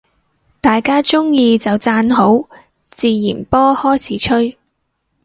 [0.59, 2.49] 大家鍾意就讚好，
[2.89, 4.57] 自然波開始吹